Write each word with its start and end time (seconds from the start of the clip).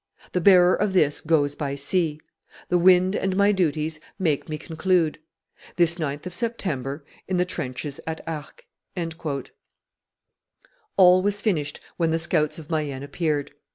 The 0.31 0.41
bearer 0.41 0.73
of 0.73 0.93
this 0.93 1.21
goes 1.21 1.53
by 1.53 1.75
sea. 1.75 2.19
The 2.69 2.79
wind 2.79 3.15
and 3.15 3.37
my 3.37 3.51
duties 3.51 3.99
make 4.17 4.49
me 4.49 4.57
conclude. 4.57 5.19
This 5.75 5.97
9th 5.99 6.25
of 6.25 6.33
September, 6.33 7.05
in 7.27 7.37
the 7.37 7.45
trenches 7.45 7.99
at 8.07 8.19
Arques." 8.27 8.65
All 10.97 11.21
was 11.21 11.41
finished 11.41 11.81
when 11.97 12.09
the 12.09 12.17
scouts 12.17 12.57
of 12.57 12.71
Mayenne 12.71 13.03
appeared. 13.03 13.51